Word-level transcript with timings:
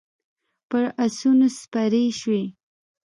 پر 0.69 0.83
اسونو 1.05 1.47
سپارې 1.59 2.03
شوې. 2.19 2.43